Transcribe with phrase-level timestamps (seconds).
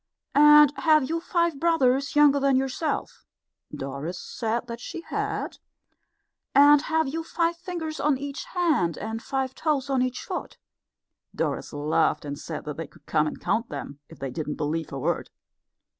[0.33, 3.23] "And have you five brothers younger than yourself?"
[3.71, 5.59] Doris said that she had.
[6.55, 10.57] "And have you five fingers on each hand and five toes on each foot?"
[11.35, 14.89] Doris laughed and said that they could come and count them if they didn't believe
[14.89, 15.29] her word.